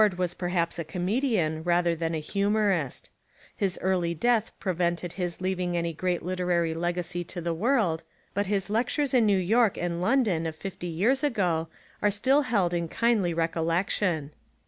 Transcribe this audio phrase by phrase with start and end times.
[0.01, 3.11] Ward was perhaps a comedian rather than a humorist.
[3.55, 8.01] His early death prevented his leav ing any great literary legacy to the world,
[8.33, 11.67] but I20 American Humour his lectures in New York and London of fifty years ago
[12.01, 14.31] are still held in kindly recollection.